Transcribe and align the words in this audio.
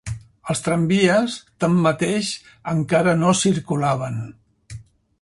Els 0.53 0.63
tramvies, 0.67 1.35
tanmateix, 1.65 2.31
encara 2.75 3.17
no 3.23 3.37
circulaven 3.45 4.21